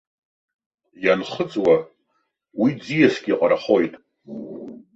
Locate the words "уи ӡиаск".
2.61-3.23